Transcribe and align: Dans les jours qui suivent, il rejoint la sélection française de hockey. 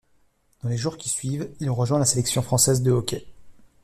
Dans 0.63 0.69
les 0.69 0.77
jours 0.77 0.97
qui 0.97 1.09
suivent, 1.09 1.51
il 1.59 1.69
rejoint 1.69 1.99
la 1.99 2.05
sélection 2.05 2.41
française 2.41 2.81
de 2.81 2.91
hockey. 2.91 3.23